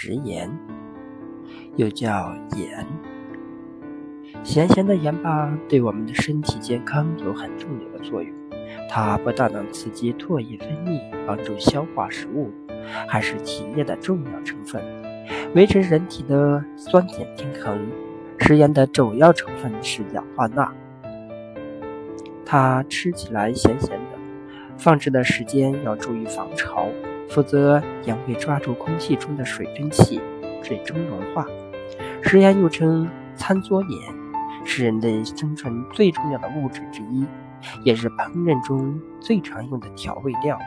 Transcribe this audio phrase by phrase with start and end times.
[0.00, 0.48] 食盐，
[1.74, 2.86] 又叫盐。
[4.44, 8.32] 咸咸的盐巴对我们的身体健康有很重要的作用。
[8.88, 12.48] 它不但能刺激唾液分泌，帮助消化食物，
[13.08, 14.80] 还是体液的重要成分，
[15.56, 17.76] 维持人体的酸碱平衡。
[18.38, 20.72] 食盐的主要成分是氧化钠，
[22.46, 24.18] 它吃起来咸咸的，
[24.76, 26.86] 放置的时间要注意防潮，
[27.28, 30.20] 否则盐会抓住空气中的水蒸气，
[30.62, 31.46] 最终融化。
[32.22, 34.14] 食盐又称餐桌盐，
[34.64, 37.24] 是人类生存最重要的物质之一，
[37.84, 40.58] 也是烹饪中最常用的调味料。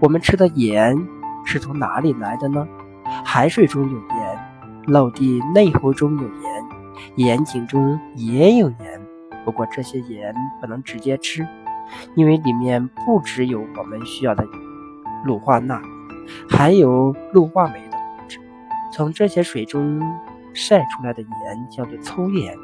[0.00, 0.96] 我们吃的盐
[1.44, 2.66] 是从哪里来的呢？
[3.24, 4.38] 海水中有盐，
[4.86, 6.62] 陆地内湖中有盐。
[7.16, 9.00] 盐井中也有盐，
[9.44, 11.46] 不过这些盐不能直接吃，
[12.14, 14.44] 因为里面不只有我们需要的
[15.24, 15.80] 氯化钠，
[16.48, 18.38] 还有氯化镁的物质。
[18.92, 20.00] 从这些水中
[20.54, 22.56] 晒出来的盐叫做粗盐，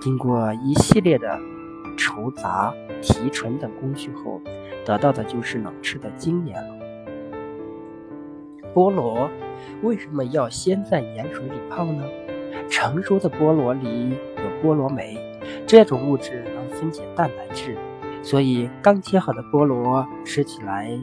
[0.00, 1.38] 经过一系列的
[1.96, 4.40] 除杂、提纯等工序后，
[4.84, 6.74] 得到的就是能吃的精盐了。
[8.74, 9.28] 菠萝
[9.82, 12.04] 为什么要先在盐水里泡呢？
[12.68, 15.18] 成熟的菠萝里有菠萝酶，
[15.66, 17.76] 这种物质能分解蛋白质，
[18.22, 20.96] 所以刚切好的菠萝吃起来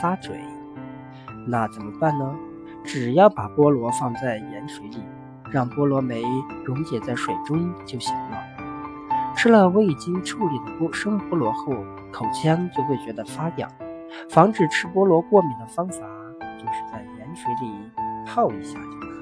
[0.00, 0.38] 扎嘴。
[1.46, 2.34] 那怎么办呢？
[2.84, 5.02] 只要把菠萝放在盐水里，
[5.50, 6.22] 让菠萝酶
[6.64, 8.38] 溶解在水中就行了。
[9.34, 11.74] 吃了未经处理的菠生菠萝后，
[12.12, 13.70] 口腔就会觉得发痒。
[14.30, 16.00] 防止吃菠萝过敏的方法，
[16.58, 17.90] 就是在盐水里
[18.26, 19.13] 泡一下就。